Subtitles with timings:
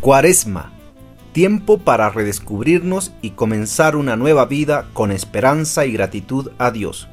[0.00, 0.72] Cuaresma,
[1.32, 7.06] tiempo para redescubrirnos y comenzar una nueva vida con esperanza y gratitud a Dios.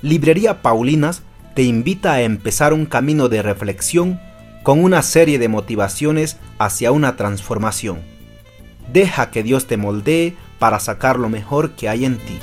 [0.00, 1.20] Librería Paulinas
[1.54, 4.18] te invita a empezar un camino de reflexión
[4.62, 7.98] con una serie de motivaciones hacia una transformación.
[8.90, 12.38] Deja que Dios te moldee para sacar lo mejor que hay en ti.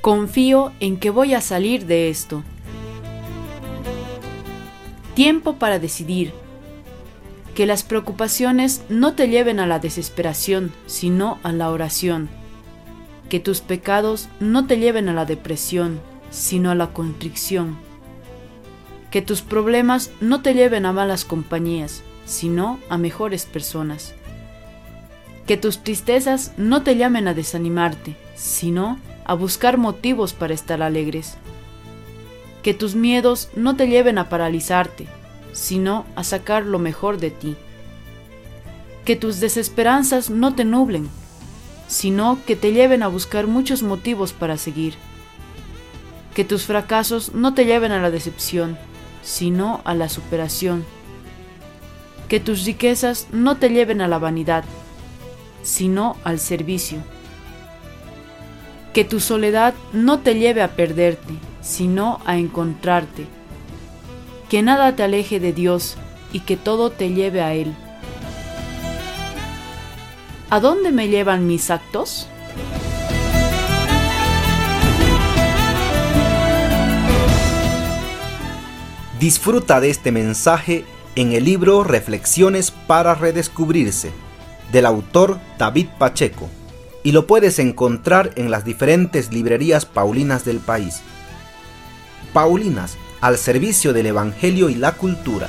[0.00, 2.42] Confío en que voy a salir de esto.
[5.16, 6.34] Tiempo para decidir.
[7.54, 12.28] Que las preocupaciones no te lleven a la desesperación, sino a la oración.
[13.30, 17.78] Que tus pecados no te lleven a la depresión, sino a la contrición.
[19.10, 24.14] Que tus problemas no te lleven a malas compañías, sino a mejores personas.
[25.46, 31.38] Que tus tristezas no te llamen a desanimarte, sino a buscar motivos para estar alegres
[32.66, 35.06] que tus miedos no te lleven a paralizarte,
[35.52, 37.54] sino a sacar lo mejor de ti.
[39.04, 41.08] Que tus desesperanzas no te nublen,
[41.86, 44.94] sino que te lleven a buscar muchos motivos para seguir.
[46.34, 48.76] Que tus fracasos no te lleven a la decepción,
[49.22, 50.84] sino a la superación.
[52.26, 54.64] Que tus riquezas no te lleven a la vanidad,
[55.62, 56.98] sino al servicio.
[58.92, 61.34] Que tu soledad no te lleve a perderte,
[61.66, 63.26] sino a encontrarte.
[64.48, 65.96] Que nada te aleje de Dios
[66.32, 67.74] y que todo te lleve a Él.
[70.48, 72.28] ¿A dónde me llevan mis actos?
[79.18, 80.84] Disfruta de este mensaje
[81.16, 84.12] en el libro Reflexiones para Redescubrirse,
[84.70, 86.48] del autor David Pacheco,
[87.02, 91.02] y lo puedes encontrar en las diferentes librerías paulinas del país.
[92.36, 95.48] Paulinas, al servicio del Evangelio y la cultura.